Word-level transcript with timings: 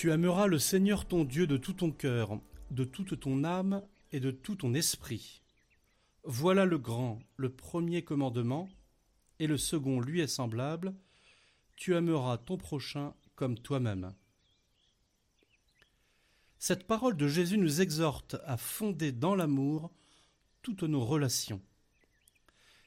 Tu 0.00 0.10
aimeras 0.10 0.46
le 0.46 0.58
Seigneur 0.58 1.04
ton 1.04 1.24
Dieu 1.24 1.46
de 1.46 1.58
tout 1.58 1.74
ton 1.74 1.92
cœur, 1.92 2.40
de 2.70 2.84
toute 2.84 3.20
ton 3.20 3.44
âme 3.44 3.82
et 4.12 4.18
de 4.18 4.30
tout 4.30 4.54
ton 4.54 4.72
esprit. 4.72 5.42
Voilà 6.24 6.64
le 6.64 6.78
grand, 6.78 7.20
le 7.36 7.50
premier 7.50 8.02
commandement, 8.02 8.70
et 9.40 9.46
le 9.46 9.58
second 9.58 10.00
lui 10.00 10.22
est 10.22 10.26
semblable. 10.26 10.94
Tu 11.76 11.94
aimeras 11.94 12.38
ton 12.38 12.56
prochain 12.56 13.12
comme 13.34 13.58
toi-même. 13.58 14.14
Cette 16.58 16.86
parole 16.86 17.18
de 17.18 17.28
Jésus 17.28 17.58
nous 17.58 17.82
exhorte 17.82 18.36
à 18.46 18.56
fonder 18.56 19.12
dans 19.12 19.34
l'amour 19.34 19.90
toutes 20.62 20.84
nos 20.84 21.04
relations. 21.04 21.60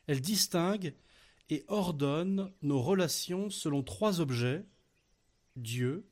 Elle 0.07 0.19
distingue 0.19 0.95
et 1.51 1.63
ordonne 1.67 2.51
nos 2.63 2.81
relations 2.81 3.51
selon 3.51 3.83
trois 3.83 4.19
objets 4.19 4.65
Dieu, 5.55 6.07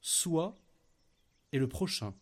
soi 0.00 0.56
et 1.52 1.58
le 1.58 1.68
prochain. 1.68 2.14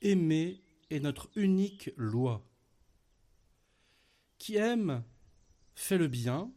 Aimer 0.00 0.62
est 0.90 1.00
notre 1.00 1.30
unique 1.36 1.90
loi. 1.96 2.44
Qui 4.38 4.56
aime 4.56 5.04
fait 5.74 5.98
le 5.98 6.08
bien, 6.08 6.52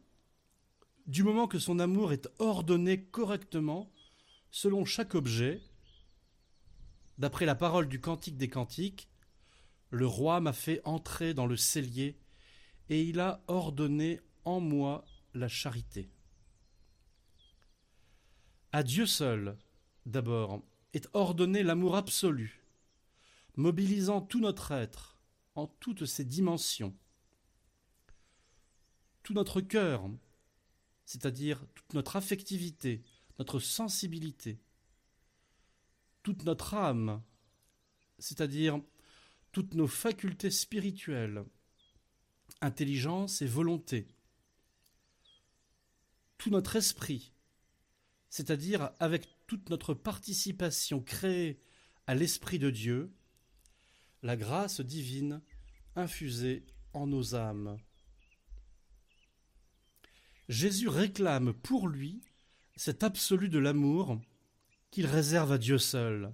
du 1.06 1.22
moment 1.22 1.46
que 1.46 1.58
son 1.58 1.78
amour 1.78 2.12
est 2.12 2.28
ordonné 2.38 3.04
correctement 3.04 3.92
selon 4.50 4.84
chaque 4.84 5.14
objet. 5.14 5.62
D'après 7.18 7.46
la 7.46 7.54
parole 7.54 7.88
du 7.88 8.00
Cantique 8.00 8.36
des 8.36 8.48
Cantiques, 8.48 9.08
le 9.90 10.06
roi 10.06 10.40
m'a 10.40 10.52
fait 10.52 10.80
entrer 10.84 11.32
dans 11.32 11.46
le 11.46 11.56
cellier 11.56 12.18
et 12.88 13.02
il 13.02 13.20
a 13.20 13.42
ordonné 13.46 14.20
en 14.44 14.60
moi 14.60 15.04
la 15.34 15.48
charité. 15.48 16.10
À 18.72 18.82
Dieu 18.82 19.06
seul, 19.06 19.56
d'abord, 20.04 20.62
est 20.92 21.08
ordonné 21.12 21.62
l'amour 21.62 21.96
absolu, 21.96 22.62
mobilisant 23.56 24.20
tout 24.20 24.40
notre 24.40 24.72
être 24.72 25.18
en 25.54 25.66
toutes 25.66 26.06
ses 26.06 26.24
dimensions. 26.24 26.94
Tout 29.22 29.34
notre 29.34 29.60
cœur, 29.60 30.08
c'est-à-dire 31.04 31.64
toute 31.74 31.94
notre 31.94 32.16
affectivité, 32.16 33.02
notre 33.38 33.58
sensibilité, 33.58 34.58
toute 36.22 36.44
notre 36.44 36.74
âme, 36.74 37.22
c'est-à-dire 38.18 38.80
toutes 39.52 39.74
nos 39.74 39.86
facultés 39.86 40.50
spirituelles, 40.50 41.44
intelligence 42.60 43.42
et 43.42 43.46
volonté, 43.46 44.08
tout 46.38 46.50
notre 46.50 46.76
esprit, 46.76 47.32
c'est-à-dire 48.36 48.90
avec 49.00 49.26
toute 49.46 49.70
notre 49.70 49.94
participation 49.94 51.00
créée 51.00 51.58
à 52.06 52.14
l'Esprit 52.14 52.58
de 52.58 52.68
Dieu, 52.68 53.10
la 54.22 54.36
grâce 54.36 54.82
divine 54.82 55.40
infusée 55.94 56.66
en 56.92 57.06
nos 57.06 57.34
âmes. 57.34 57.78
Jésus 60.50 60.88
réclame 60.88 61.54
pour 61.54 61.88
lui 61.88 62.20
cet 62.76 63.04
absolu 63.04 63.48
de 63.48 63.58
l'amour 63.58 64.20
qu'il 64.90 65.06
réserve 65.06 65.52
à 65.52 65.56
Dieu 65.56 65.78
seul. 65.78 66.30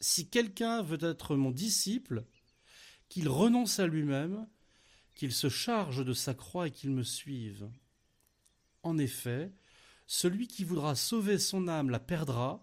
Si 0.00 0.28
quelqu'un 0.28 0.82
veut 0.82 1.02
être 1.02 1.34
mon 1.34 1.50
disciple, 1.50 2.26
qu'il 3.08 3.30
renonce 3.30 3.78
à 3.78 3.86
lui-même, 3.86 4.46
qu'il 5.14 5.32
se 5.32 5.48
charge 5.48 6.04
de 6.04 6.12
sa 6.12 6.34
croix 6.34 6.68
et 6.68 6.72
qu'il 6.72 6.90
me 6.90 7.02
suive. 7.02 7.70
En 8.82 8.98
effet, 8.98 9.50
celui 10.12 10.46
qui 10.46 10.62
voudra 10.62 10.94
sauver 10.94 11.38
son 11.38 11.68
âme 11.68 11.88
la 11.88 11.98
perdra, 11.98 12.62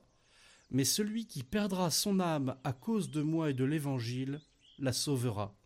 mais 0.69 0.85
celui 0.85 1.25
qui 1.25 1.41
perdra 1.41 1.89
son 1.89 2.19
âme 2.19 2.55
à 2.63 2.73
cause 2.73 3.09
de 3.09 3.23
moi 3.23 3.49
et 3.49 3.55
de 3.55 3.63
l'Évangile 3.63 4.39
la 4.77 4.93
sauvera. 4.93 5.57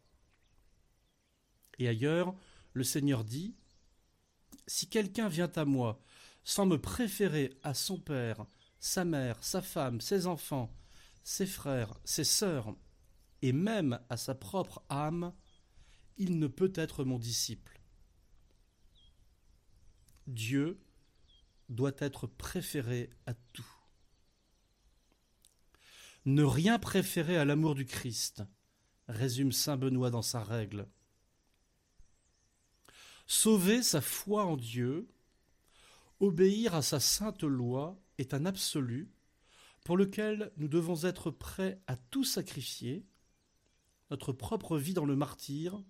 Et 1.79 1.89
ailleurs, 1.89 2.33
le 2.71 2.85
Seigneur 2.85 3.25
dit, 3.25 3.53
Si 4.65 4.87
quelqu'un 4.87 5.27
vient 5.27 5.51
à 5.57 5.65
moi 5.65 6.01
sans 6.45 6.65
me 6.65 6.79
préférer 6.79 7.59
à 7.63 7.73
son 7.73 7.99
père, 7.99 8.45
sa 8.79 9.03
mère, 9.03 9.43
sa 9.43 9.61
femme, 9.61 9.99
ses 9.99 10.25
enfants, 10.25 10.73
ses 11.25 11.45
frères, 11.45 11.99
ses 12.05 12.23
sœurs, 12.23 12.73
et 13.41 13.51
même 13.51 13.99
à 14.09 14.15
sa 14.15 14.35
propre 14.35 14.81
âme, 14.87 15.33
il 16.15 16.39
ne 16.39 16.47
peut 16.47 16.71
être 16.75 17.03
mon 17.03 17.19
disciple. 17.19 17.81
Dieu 20.27 20.79
doit 21.69 21.95
être 21.97 22.27
préféré 22.27 23.09
à 23.25 23.33
tout. 23.33 23.65
Ne 26.25 26.43
rien 26.43 26.79
préférer 26.79 27.37
à 27.37 27.45
l'amour 27.45 27.75
du 27.75 27.85
Christ, 27.85 28.43
résume 29.07 29.51
saint 29.51 29.77
Benoît 29.77 30.09
dans 30.09 30.21
sa 30.21 30.43
règle. 30.43 30.87
Sauver 33.27 33.83
sa 33.83 34.01
foi 34.01 34.45
en 34.45 34.57
Dieu, 34.57 35.07
obéir 36.19 36.75
à 36.75 36.81
sa 36.81 36.99
sainte 36.99 37.43
loi 37.43 37.99
est 38.17 38.33
un 38.33 38.45
absolu 38.45 39.11
pour 39.83 39.97
lequel 39.97 40.51
nous 40.57 40.67
devons 40.67 41.03
être 41.03 41.29
prêts 41.31 41.81
à 41.87 41.97
tout 41.97 42.23
sacrifier, 42.23 43.05
notre 44.11 44.31
propre 44.31 44.77
vie 44.77 44.93
dans 44.93 45.05
le 45.05 45.15
martyr, 45.15 45.83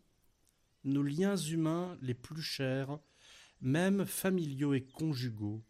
nos 0.83 1.03
liens 1.03 1.35
humains 1.35 1.97
les 2.01 2.13
plus 2.13 2.41
chers, 2.41 2.99
même 3.63 4.05
familiaux 4.05 4.73
et 4.73 4.83
conjugaux. 4.83 5.63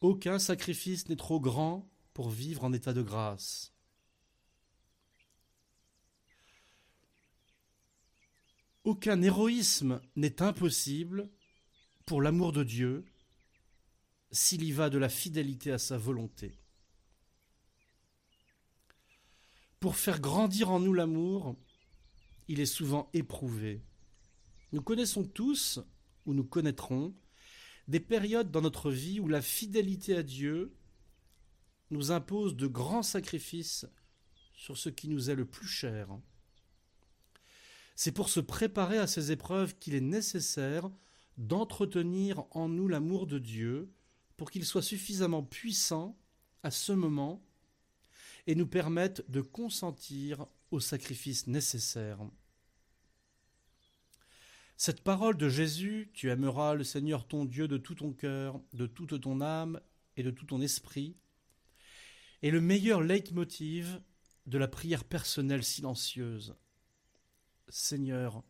Aucun 0.00 0.38
sacrifice 0.38 1.08
n'est 1.08 1.16
trop 1.16 1.40
grand 1.40 1.88
pour 2.12 2.30
vivre 2.30 2.64
en 2.64 2.72
état 2.72 2.92
de 2.92 3.02
grâce. 3.02 3.72
Aucun 8.84 9.22
héroïsme 9.22 10.02
n'est 10.14 10.42
impossible 10.42 11.30
pour 12.04 12.20
l'amour 12.20 12.52
de 12.52 12.62
Dieu 12.62 13.06
s'il 14.30 14.62
y 14.62 14.72
va 14.72 14.90
de 14.90 14.98
la 14.98 15.08
fidélité 15.08 15.72
à 15.72 15.78
sa 15.78 15.96
volonté. 15.96 16.58
Pour 19.80 19.96
faire 19.96 20.20
grandir 20.20 20.70
en 20.70 20.80
nous 20.80 20.92
l'amour, 20.92 21.56
il 22.48 22.60
est 22.60 22.66
souvent 22.66 23.08
éprouvé. 23.14 23.82
Nous 24.72 24.82
connaissons 24.82 25.24
tous, 25.24 25.80
ou 26.26 26.34
nous 26.34 26.44
connaîtrons, 26.44 27.14
des 27.88 28.00
périodes 28.00 28.50
dans 28.50 28.62
notre 28.62 28.90
vie 28.90 29.20
où 29.20 29.28
la 29.28 29.42
fidélité 29.42 30.16
à 30.16 30.22
Dieu 30.22 30.74
nous 31.90 32.12
impose 32.12 32.56
de 32.56 32.66
grands 32.66 33.02
sacrifices 33.02 33.86
sur 34.54 34.78
ce 34.78 34.88
qui 34.88 35.08
nous 35.08 35.30
est 35.30 35.34
le 35.34 35.44
plus 35.44 35.68
cher. 35.68 36.08
C'est 37.94 38.12
pour 38.12 38.28
se 38.28 38.40
préparer 38.40 38.98
à 38.98 39.06
ces 39.06 39.30
épreuves 39.30 39.76
qu'il 39.78 39.94
est 39.94 40.00
nécessaire 40.00 40.90
d'entretenir 41.36 42.44
en 42.50 42.68
nous 42.68 42.88
l'amour 42.88 43.26
de 43.26 43.38
Dieu 43.38 43.92
pour 44.36 44.50
qu'il 44.50 44.64
soit 44.64 44.82
suffisamment 44.82 45.42
puissant 45.42 46.18
à 46.62 46.70
ce 46.70 46.92
moment 46.92 47.44
et 48.46 48.54
nous 48.54 48.66
permette 48.66 49.28
de 49.30 49.40
consentir 49.40 50.46
aux 50.70 50.80
sacrifices 50.80 51.46
nécessaires. 51.46 52.18
Cette 54.76 55.02
parole 55.02 55.36
de 55.36 55.48
Jésus, 55.48 56.10
tu 56.14 56.30
aimeras 56.30 56.74
le 56.74 56.84
Seigneur 56.84 57.26
ton 57.26 57.44
Dieu 57.44 57.68
de 57.68 57.76
tout 57.76 57.94
ton 57.94 58.12
cœur, 58.12 58.60
de 58.72 58.86
toute 58.86 59.20
ton 59.20 59.40
âme 59.40 59.80
et 60.16 60.22
de 60.22 60.30
tout 60.30 60.46
ton 60.46 60.60
esprit, 60.60 61.16
est 62.42 62.50
le 62.50 62.60
meilleur 62.60 63.00
leitmotiv 63.00 64.00
de 64.46 64.58
la 64.58 64.68
prière 64.68 65.04
personnelle 65.04 65.62
silencieuse. 65.62 66.56
Seigneur, 67.68 68.42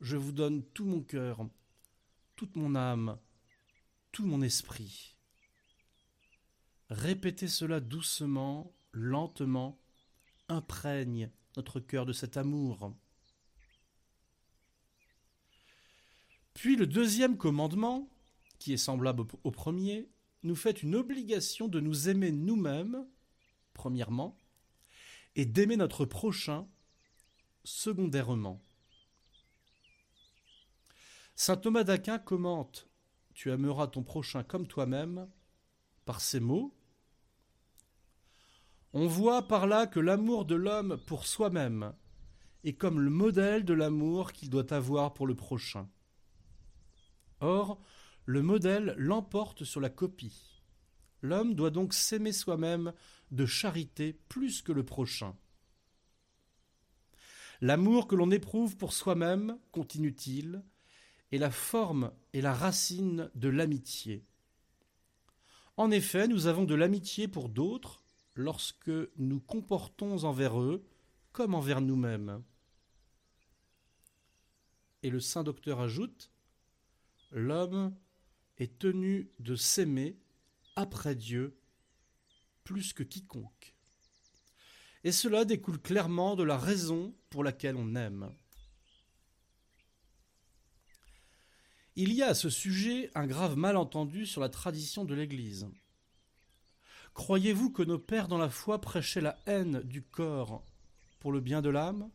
je 0.00 0.16
vous 0.16 0.32
donne 0.32 0.64
tout 0.64 0.84
mon 0.84 1.00
cœur, 1.00 1.48
toute 2.36 2.56
mon 2.56 2.74
âme, 2.74 3.18
tout 4.12 4.26
mon 4.26 4.42
esprit. 4.42 5.16
Répétez 6.90 7.48
cela 7.48 7.80
doucement, 7.80 8.74
lentement, 8.92 9.78
imprègne 10.48 11.30
notre 11.56 11.80
cœur 11.80 12.04
de 12.06 12.12
cet 12.12 12.36
amour. 12.36 12.94
Puis 16.58 16.74
le 16.74 16.88
deuxième 16.88 17.36
commandement, 17.36 18.10
qui 18.58 18.72
est 18.72 18.78
semblable 18.78 19.22
au 19.44 19.50
premier, 19.52 20.10
nous 20.42 20.56
fait 20.56 20.82
une 20.82 20.96
obligation 20.96 21.68
de 21.68 21.78
nous 21.78 22.08
aimer 22.08 22.32
nous-mêmes, 22.32 23.06
premièrement, 23.74 24.36
et 25.36 25.44
d'aimer 25.44 25.76
notre 25.76 26.04
prochain, 26.04 26.66
secondairement. 27.62 28.60
Saint 31.36 31.56
Thomas 31.56 31.84
d'Aquin 31.84 32.18
commente 32.18 32.88
Tu 33.34 33.52
aimeras 33.52 33.86
ton 33.86 34.02
prochain 34.02 34.42
comme 34.42 34.66
toi-même 34.66 35.30
par 36.06 36.20
ces 36.20 36.40
mots. 36.40 36.74
On 38.92 39.06
voit 39.06 39.46
par 39.46 39.68
là 39.68 39.86
que 39.86 40.00
l'amour 40.00 40.44
de 40.44 40.56
l'homme 40.56 40.98
pour 41.06 41.24
soi-même 41.24 41.94
est 42.64 42.74
comme 42.74 42.98
le 42.98 43.10
modèle 43.10 43.64
de 43.64 43.74
l'amour 43.74 44.32
qu'il 44.32 44.50
doit 44.50 44.74
avoir 44.74 45.14
pour 45.14 45.28
le 45.28 45.36
prochain. 45.36 45.88
Or, 47.40 47.80
le 48.24 48.42
modèle 48.42 48.94
l'emporte 48.98 49.64
sur 49.64 49.80
la 49.80 49.90
copie. 49.90 50.62
L'homme 51.22 51.54
doit 51.54 51.70
donc 51.70 51.94
s'aimer 51.94 52.32
soi-même 52.32 52.92
de 53.30 53.46
charité 53.46 54.12
plus 54.28 54.62
que 54.62 54.72
le 54.72 54.84
prochain. 54.84 55.36
L'amour 57.60 58.06
que 58.06 58.14
l'on 58.14 58.30
éprouve 58.30 58.76
pour 58.76 58.92
soi-même, 58.92 59.58
continue-t-il, 59.72 60.62
est 61.32 61.38
la 61.38 61.50
forme 61.50 62.12
et 62.32 62.40
la 62.40 62.54
racine 62.54 63.30
de 63.34 63.48
l'amitié. 63.48 64.24
En 65.76 65.90
effet, 65.90 66.28
nous 66.28 66.46
avons 66.46 66.64
de 66.64 66.74
l'amitié 66.74 67.28
pour 67.28 67.48
d'autres 67.48 68.02
lorsque 68.34 68.90
nous 69.16 69.40
comportons 69.40 70.24
envers 70.24 70.60
eux 70.60 70.84
comme 71.32 71.54
envers 71.54 71.80
nous-mêmes. 71.80 72.42
Et 75.02 75.10
le 75.10 75.20
saint 75.20 75.42
docteur 75.44 75.80
ajoute 75.80 76.30
L'homme 77.30 77.94
est 78.56 78.78
tenu 78.78 79.30
de 79.38 79.54
s'aimer 79.54 80.18
après 80.76 81.14
Dieu 81.14 81.58
plus 82.64 82.92
que 82.92 83.02
quiconque. 83.02 83.74
Et 85.04 85.12
cela 85.12 85.44
découle 85.44 85.80
clairement 85.80 86.36
de 86.36 86.42
la 86.42 86.58
raison 86.58 87.14
pour 87.30 87.44
laquelle 87.44 87.76
on 87.76 87.94
aime. 87.94 88.34
Il 91.96 92.12
y 92.12 92.22
a 92.22 92.28
à 92.28 92.34
ce 92.34 92.50
sujet 92.50 93.10
un 93.14 93.26
grave 93.26 93.56
malentendu 93.56 94.26
sur 94.26 94.40
la 94.40 94.48
tradition 94.48 95.04
de 95.04 95.14
l'Église. 95.14 95.68
Croyez-vous 97.14 97.70
que 97.70 97.82
nos 97.82 97.98
pères 97.98 98.28
dans 98.28 98.38
la 98.38 98.50
foi 98.50 98.80
prêchaient 98.80 99.20
la 99.20 99.36
haine 99.46 99.82
du 99.82 100.02
corps 100.02 100.64
pour 101.18 101.32
le 101.32 101.40
bien 101.40 101.62
de 101.62 101.70
l'âme? 101.70 102.10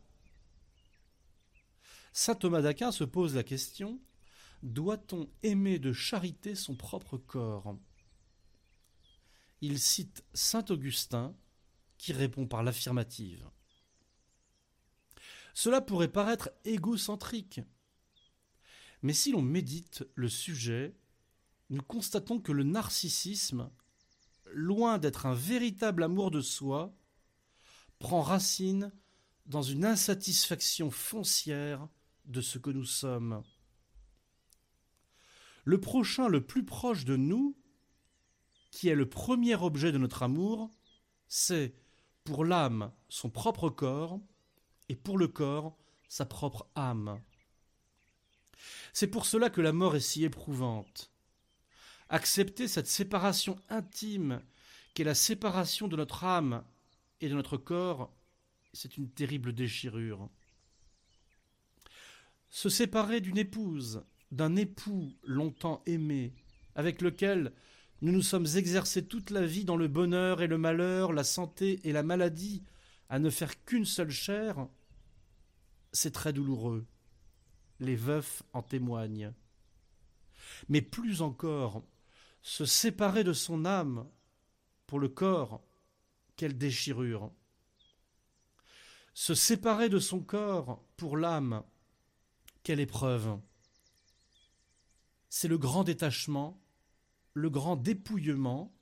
Saint 2.12 2.34
Thomas 2.34 2.62
d'Aquin 2.62 2.92
se 2.92 3.04
pose 3.04 3.34
la 3.34 3.42
question 3.42 4.00
doit-on 4.64 5.28
aimer 5.42 5.78
de 5.78 5.92
charité 5.92 6.54
son 6.54 6.74
propre 6.74 7.18
corps 7.18 7.76
Il 9.60 9.78
cite 9.78 10.24
saint 10.32 10.64
Augustin 10.70 11.36
qui 11.98 12.12
répond 12.12 12.46
par 12.46 12.62
l'affirmative. 12.62 13.48
Cela 15.52 15.80
pourrait 15.80 16.08
paraître 16.08 16.50
égocentrique, 16.64 17.60
mais 19.02 19.12
si 19.12 19.30
l'on 19.30 19.42
médite 19.42 20.04
le 20.14 20.28
sujet, 20.28 20.96
nous 21.68 21.82
constatons 21.82 22.40
que 22.40 22.50
le 22.50 22.64
narcissisme, 22.64 23.70
loin 24.46 24.98
d'être 24.98 25.26
un 25.26 25.34
véritable 25.34 26.02
amour 26.02 26.30
de 26.30 26.40
soi, 26.40 26.96
prend 27.98 28.22
racine 28.22 28.92
dans 29.46 29.62
une 29.62 29.84
insatisfaction 29.84 30.90
foncière 30.90 31.86
de 32.24 32.40
ce 32.40 32.58
que 32.58 32.70
nous 32.70 32.86
sommes. 32.86 33.42
Le 35.64 35.80
prochain 35.80 36.28
le 36.28 36.44
plus 36.44 36.64
proche 36.64 37.04
de 37.04 37.16
nous, 37.16 37.56
qui 38.70 38.88
est 38.88 38.94
le 38.94 39.08
premier 39.08 39.54
objet 39.54 39.92
de 39.92 39.98
notre 39.98 40.22
amour, 40.22 40.70
c'est 41.28 41.74
pour 42.24 42.44
l'âme 42.44 42.92
son 43.08 43.30
propre 43.30 43.70
corps 43.70 44.20
et 44.88 44.96
pour 44.96 45.18
le 45.18 45.28
corps 45.28 45.76
sa 46.08 46.26
propre 46.26 46.66
âme. 46.74 47.20
C'est 48.92 49.08
pour 49.08 49.26
cela 49.26 49.50
que 49.50 49.60
la 49.60 49.72
mort 49.72 49.96
est 49.96 50.00
si 50.00 50.24
éprouvante. 50.24 51.10
Accepter 52.08 52.68
cette 52.68 52.86
séparation 52.86 53.56
intime 53.68 54.40
qu'est 54.94 55.04
la 55.04 55.14
séparation 55.14 55.88
de 55.88 55.96
notre 55.96 56.24
âme 56.24 56.64
et 57.20 57.28
de 57.28 57.34
notre 57.34 57.56
corps, 57.56 58.14
c'est 58.72 58.96
une 58.96 59.10
terrible 59.10 59.52
déchirure. 59.52 60.28
Se 62.50 62.68
séparer 62.68 63.20
d'une 63.20 63.38
épouse, 63.38 64.04
d'un 64.34 64.56
époux 64.56 65.12
longtemps 65.22 65.82
aimé, 65.86 66.34
avec 66.74 67.00
lequel 67.00 67.52
nous 68.02 68.10
nous 68.10 68.22
sommes 68.22 68.48
exercés 68.56 69.06
toute 69.06 69.30
la 69.30 69.46
vie 69.46 69.64
dans 69.64 69.76
le 69.76 69.86
bonheur 69.86 70.42
et 70.42 70.48
le 70.48 70.58
malheur, 70.58 71.12
la 71.12 71.22
santé 71.22 71.80
et 71.84 71.92
la 71.92 72.02
maladie, 72.02 72.64
à 73.08 73.20
ne 73.20 73.30
faire 73.30 73.64
qu'une 73.64 73.84
seule 73.84 74.10
chair, 74.10 74.66
c'est 75.92 76.12
très 76.12 76.32
douloureux. 76.32 76.84
Les 77.78 77.94
veufs 77.94 78.42
en 78.52 78.62
témoignent. 78.62 79.32
Mais 80.68 80.82
plus 80.82 81.22
encore, 81.22 81.84
se 82.42 82.64
séparer 82.64 83.22
de 83.22 83.32
son 83.32 83.64
âme 83.64 84.06
pour 84.86 84.98
le 84.98 85.08
corps, 85.08 85.62
quelle 86.36 86.58
déchirure. 86.58 87.30
Se 89.14 89.34
séparer 89.34 89.88
de 89.88 90.00
son 90.00 90.20
corps 90.20 90.84
pour 90.96 91.16
l'âme, 91.16 91.62
quelle 92.64 92.80
épreuve. 92.80 93.38
C'est 95.36 95.48
le 95.48 95.58
grand 95.58 95.82
détachement, 95.82 96.62
le 97.32 97.50
grand 97.50 97.74
dépouillement 97.74 98.72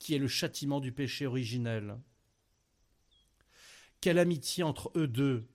qui 0.00 0.12
est 0.12 0.18
le 0.18 0.26
châtiment 0.26 0.80
du 0.80 0.90
péché 0.90 1.26
originel. 1.26 2.00
Quelle 4.00 4.18
amitié 4.18 4.64
entre 4.64 4.90
eux 4.96 5.06
deux. 5.06 5.46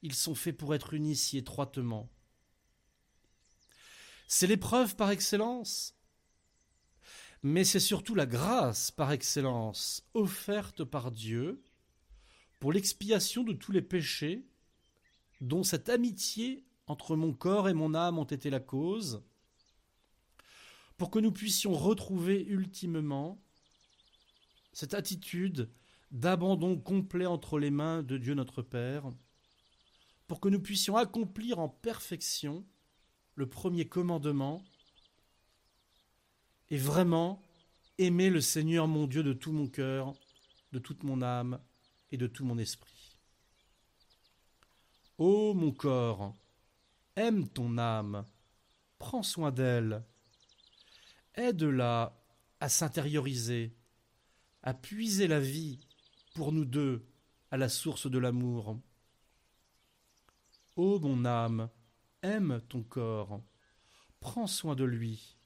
Ils 0.00 0.14
sont 0.14 0.34
faits 0.34 0.56
pour 0.56 0.74
être 0.74 0.94
unis 0.94 1.16
si 1.16 1.36
étroitement. 1.36 2.08
C'est 4.26 4.46
l'épreuve 4.46 4.96
par 4.96 5.10
excellence, 5.10 5.94
mais 7.42 7.64
c'est 7.64 7.80
surtout 7.80 8.14
la 8.14 8.24
grâce 8.24 8.90
par 8.90 9.12
excellence 9.12 10.08
offerte 10.14 10.82
par 10.82 11.10
Dieu 11.10 11.62
pour 12.58 12.72
l'expiation 12.72 13.44
de 13.44 13.52
tous 13.52 13.70
les 13.70 13.82
péchés 13.82 14.46
dont 15.42 15.62
cette 15.62 15.90
amitié 15.90 16.64
entre 16.86 17.16
mon 17.16 17.32
corps 17.32 17.68
et 17.68 17.74
mon 17.74 17.94
âme 17.94 18.18
ont 18.18 18.24
été 18.24 18.50
la 18.50 18.60
cause, 18.60 19.22
pour 20.96 21.10
que 21.10 21.18
nous 21.18 21.32
puissions 21.32 21.72
retrouver 21.72 22.44
ultimement 22.44 23.40
cette 24.72 24.94
attitude 24.94 25.70
d'abandon 26.10 26.78
complet 26.78 27.26
entre 27.26 27.58
les 27.58 27.70
mains 27.70 28.02
de 28.02 28.18
Dieu 28.18 28.34
notre 28.34 28.62
Père, 28.62 29.10
pour 30.26 30.40
que 30.40 30.48
nous 30.48 30.60
puissions 30.60 30.96
accomplir 30.96 31.58
en 31.58 31.68
perfection 31.68 32.64
le 33.34 33.48
premier 33.48 33.86
commandement 33.88 34.62
et 36.70 36.76
vraiment 36.76 37.42
aimer 37.98 38.30
le 38.30 38.40
Seigneur 38.40 38.88
mon 38.88 39.06
Dieu 39.06 39.22
de 39.22 39.32
tout 39.32 39.52
mon 39.52 39.68
cœur, 39.68 40.14
de 40.72 40.78
toute 40.78 41.02
mon 41.02 41.22
âme 41.22 41.60
et 42.10 42.16
de 42.16 42.26
tout 42.26 42.44
mon 42.44 42.58
esprit. 42.58 43.16
Ô 45.18 45.54
mon 45.54 45.72
corps, 45.72 46.34
aime 47.16 47.48
ton 47.48 47.78
âme, 47.78 48.26
prends 48.98 49.22
soin 49.22 49.52
d'elle, 49.52 50.04
aide-la 51.34 52.20
à 52.60 52.68
s'intérioriser, 52.68 53.76
à 54.62 54.74
puiser 54.74 55.26
la 55.26 55.40
vie 55.40 55.78
pour 56.34 56.52
nous 56.52 56.64
deux 56.64 57.06
à 57.50 57.56
la 57.56 57.68
source 57.68 58.10
de 58.10 58.18
l'amour. 58.18 58.80
Ô 60.76 60.98
mon 60.98 61.24
âme, 61.24 61.70
aime 62.22 62.60
ton 62.68 62.82
corps, 62.82 63.42
prends 64.20 64.46
soin 64.46 64.74
de 64.74 64.84
lui, 64.84 65.36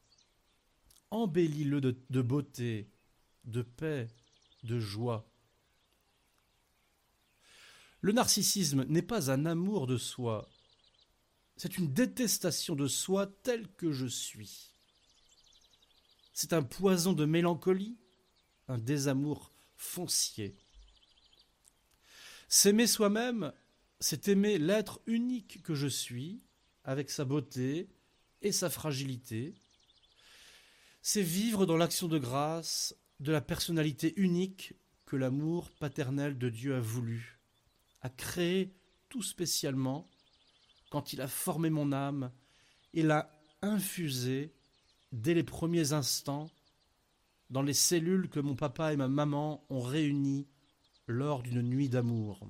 embellis-le 1.11 1.81
de, 1.81 1.99
de 2.09 2.23
beauté, 2.23 2.91
de 3.45 3.63
paix, 3.63 4.09
de 4.63 4.79
joie. 4.79 5.29
Le 8.01 8.13
narcissisme 8.13 8.85
n'est 8.85 9.03
pas 9.03 9.31
un 9.31 9.45
amour 9.45 9.87
de 9.87 9.97
soi, 9.99 10.49
c'est 11.59 11.77
une 11.77 11.93
détestation 11.93 12.77
de 12.77 12.87
soi 12.87 13.27
tel 13.27 13.69
que 13.73 13.91
je 13.91 14.07
suis. 14.07 14.73
C'est 16.33 16.53
un 16.53 16.63
poison 16.63 17.13
de 17.13 17.25
mélancolie, 17.25 17.99
un 18.69 18.79
désamour 18.79 19.53
foncier. 19.75 20.57
S'aimer 22.49 22.87
soi-même, 22.87 23.53
c'est 23.99 24.29
aimer 24.29 24.59
l'être 24.59 25.01
unique 25.07 25.61
que 25.65 25.75
je 25.75 25.89
suis, 25.89 26.41
avec 26.85 27.11
sa 27.11 27.25
beauté 27.25 27.91
et 28.41 28.53
sa 28.53 28.71
fragilité, 28.71 29.53
c'est 31.03 31.23
vivre 31.23 31.67
dans 31.67 31.77
l'action 31.77 32.07
de 32.07 32.19
grâce 32.19 32.95
de 33.19 33.33
la 33.33 33.41
personnalité 33.41 34.15
unique 34.17 34.75
que 35.07 35.17
l'amour 35.17 35.73
paternel 35.73 36.39
de 36.39 36.49
Dieu 36.51 36.77
a 36.77 36.81
voulu, 36.81 37.41
a 38.01 38.11
créé 38.11 38.77
tout 39.09 39.23
spécialement 39.23 40.09
quand 40.91 41.13
il 41.13 41.21
a 41.21 41.29
formé 41.29 41.71
mon 41.71 41.93
âme 41.93 42.33
et 42.95 43.03
l'a 43.03 43.31
infusée 43.63 44.55
dès 45.13 45.35
les 45.35 45.45
premiers 45.45 45.93
instants 45.93 46.51
dans 47.51 47.63
les 47.63 47.75
cellules 47.75 48.29
que 48.29 48.41
mon 48.41 48.55
papa 48.55 48.93
et 48.93 48.97
ma 48.97 49.09
maman 49.09 49.65
ont 49.71 49.81
réunies 49.81 50.47
lors 51.07 51.43
d'une 51.43 51.63
nuit 51.63 51.89
d'amour. 51.89 52.47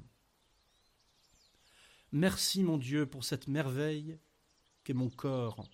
Merci 2.10 2.62
mon 2.62 2.78
Dieu 2.78 3.06
pour 3.06 3.24
cette 3.24 3.48
merveille 3.48 4.18
qu'est 4.82 4.94
mon 4.94 5.10
corps, 5.10 5.68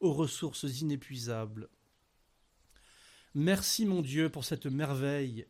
aux 0.00 0.12
ressources 0.12 0.80
inépuisables. 0.80 1.68
Merci 3.34 3.84
mon 3.84 4.02
Dieu 4.02 4.30
pour 4.30 4.44
cette 4.44 4.66
merveille 4.66 5.46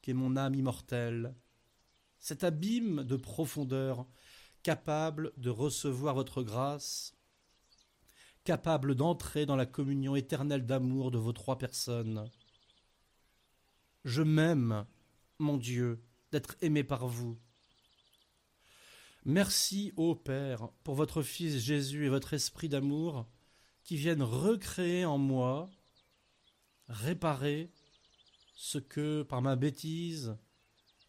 qu'est 0.00 0.14
mon 0.14 0.36
âme 0.36 0.54
immortelle, 0.54 1.36
cet 2.18 2.42
abîme 2.42 3.04
de 3.04 3.16
profondeur 3.16 4.06
capable 4.62 5.32
de 5.36 5.50
recevoir 5.50 6.14
votre 6.14 6.42
grâce, 6.42 7.16
capable 8.44 8.94
d'entrer 8.94 9.46
dans 9.46 9.56
la 9.56 9.66
communion 9.66 10.16
éternelle 10.16 10.66
d'amour 10.66 11.10
de 11.10 11.18
vos 11.18 11.32
trois 11.32 11.58
personnes. 11.58 12.30
Je 14.04 14.22
m'aime, 14.22 14.86
mon 15.38 15.56
Dieu, 15.56 16.02
d'être 16.32 16.56
aimé 16.60 16.82
par 16.84 17.06
vous. 17.06 17.38
Merci, 19.24 19.92
ô 19.96 20.16
Père, 20.16 20.68
pour 20.82 20.96
votre 20.96 21.22
Fils 21.22 21.58
Jésus 21.58 22.06
et 22.06 22.08
votre 22.08 22.34
esprit 22.34 22.68
d'amour 22.68 23.28
qui 23.84 23.96
viennent 23.96 24.22
recréer 24.22 25.04
en 25.04 25.18
moi, 25.18 25.70
réparer 26.88 27.72
ce 28.56 28.78
que, 28.78 29.22
par 29.22 29.42
ma 29.42 29.54
bêtise, 29.54 30.36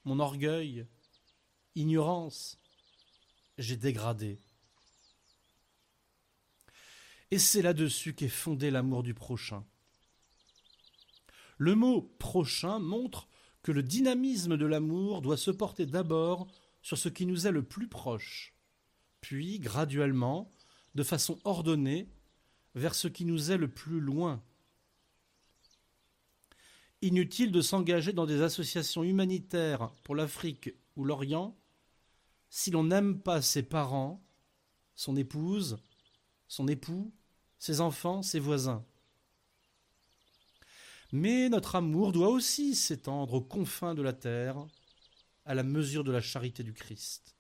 mon 0.06 0.20
orgueil, 0.20 0.86
ignorance, 1.76 2.63
j'ai 3.58 3.78
dégradé. 3.78 4.40
Et 7.32 7.40
c'est 7.40 7.62
là-dessus 7.62 8.14
qu'est 8.14 8.28
fondé 8.28 8.70
l'amour 8.70 9.04
du 9.04 9.14
prochain. 9.14 9.66
Le 11.58 11.76
mot 11.76 12.02
prochain 12.20 12.80
montre 12.80 13.28
que 13.64 13.72
le 13.72 13.84
dynamisme 13.84 14.58
de 14.58 14.66
l'amour 14.66 15.22
doit 15.22 15.38
se 15.38 15.52
porter 15.52 15.86
d'abord 15.86 16.48
sur 16.82 16.98
ce 16.98 17.10
qui 17.10 17.26
nous 17.26 17.48
est 17.48 17.52
le 17.52 17.64
plus 17.64 17.88
proche, 17.88 18.54
puis 19.22 19.60
graduellement, 19.60 20.52
de 20.96 21.04
façon 21.04 21.40
ordonnée, 21.44 22.10
vers 22.76 22.94
ce 22.94 23.08
qui 23.08 23.26
nous 23.26 23.52
est 23.52 23.58
le 23.58 23.68
plus 23.68 24.00
loin. 24.00 24.44
Inutile 27.02 27.52
de 27.52 27.62
s'engager 27.62 28.14
dans 28.14 28.26
des 28.26 28.42
associations 28.42 29.04
humanitaires 29.04 29.92
pour 30.04 30.16
l'Afrique 30.16 30.74
ou 30.96 31.06
l'Orient 31.06 31.58
si 32.56 32.70
l'on 32.70 32.84
n'aime 32.84 33.20
pas 33.20 33.42
ses 33.42 33.64
parents, 33.64 34.24
son 34.94 35.16
épouse, 35.16 35.80
son 36.48 36.68
époux, 36.68 37.12
ses 37.58 37.82
enfants, 37.82 38.22
ses 38.22 38.40
voisins. 38.40 38.86
Mais 41.12 41.50
notre 41.50 41.76
amour 41.76 42.12
doit 42.12 42.30
aussi 42.30 42.76
s'étendre 42.76 43.34
aux 43.34 43.42
confins 43.42 43.96
de 43.96 44.04
la 44.04 44.14
terre, 44.14 44.68
à 45.46 45.56
la 45.56 45.64
mesure 45.64 46.04
de 46.04 46.12
la 46.12 46.22
charité 46.22 46.62
du 46.62 46.74
Christ. 46.74 47.36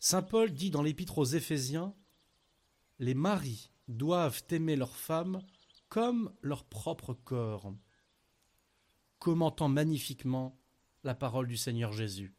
Saint 0.00 0.22
Paul 0.22 0.50
dit 0.50 0.70
dans 0.70 0.82
l'épître 0.82 1.18
aux 1.18 1.26
Éphésiens 1.26 1.94
Les 2.98 3.12
maris 3.12 3.70
doivent 3.86 4.44
aimer 4.48 4.76
leurs 4.76 4.96
femmes 4.96 5.42
comme 5.90 6.34
leur 6.40 6.64
propre 6.64 7.12
corps, 7.12 7.74
commentant 9.18 9.68
magnifiquement 9.68 10.58
la 11.04 11.14
parole 11.14 11.46
du 11.46 11.58
Seigneur 11.58 11.92
Jésus. 11.92 12.34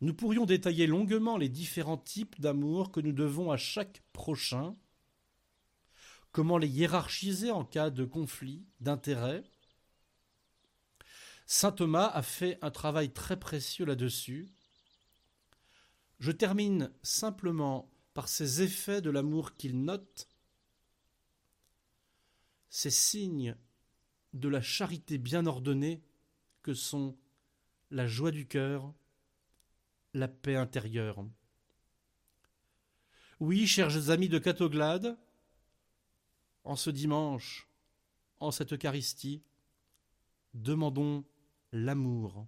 Nous 0.00 0.14
pourrions 0.14 0.46
détailler 0.46 0.86
longuement 0.86 1.36
les 1.36 1.48
différents 1.48 1.98
types 1.98 2.40
d'amour 2.40 2.90
que 2.90 3.00
nous 3.00 3.12
devons 3.12 3.50
à 3.50 3.56
chaque 3.56 4.02
prochain, 4.12 4.76
comment 6.32 6.58
les 6.58 6.68
hiérarchiser 6.68 7.50
en 7.50 7.64
cas 7.64 7.90
de 7.90 8.04
conflit 8.04 8.64
d'intérêts, 8.80 9.44
Saint 11.52 11.72
Thomas 11.72 12.06
a 12.06 12.22
fait 12.22 12.58
un 12.62 12.70
travail 12.70 13.12
très 13.12 13.36
précieux 13.36 13.84
là-dessus. 13.84 14.48
Je 16.20 16.30
termine 16.30 16.92
simplement 17.02 17.90
par 18.14 18.28
ces 18.28 18.62
effets 18.62 19.00
de 19.00 19.10
l'amour 19.10 19.56
qu'il 19.56 19.82
note, 19.82 20.28
ces 22.68 22.90
signes 22.90 23.56
de 24.32 24.48
la 24.48 24.62
charité 24.62 25.18
bien 25.18 25.44
ordonnée 25.44 26.04
que 26.62 26.72
sont 26.72 27.18
la 27.90 28.06
joie 28.06 28.30
du 28.30 28.46
cœur, 28.46 28.94
la 30.14 30.28
paix 30.28 30.56
intérieure. 30.56 31.24
Oui, 33.38 33.66
chers 33.66 34.10
amis 34.10 34.28
de 34.28 34.38
Catoglade, 34.38 35.16
en 36.64 36.76
ce 36.76 36.90
dimanche, 36.90 37.68
en 38.38 38.50
cette 38.50 38.72
Eucharistie, 38.72 39.42
demandons 40.54 41.24
l'amour 41.72 42.46